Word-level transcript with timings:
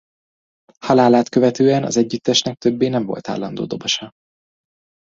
Halálát 0.79 1.29
követően 1.29 1.83
az 1.83 1.97
együttesnek 1.97 2.57
többé 2.57 2.87
nem 2.87 3.05
volt 3.05 3.29
állandó 3.29 3.65
dobosa. 3.65 4.11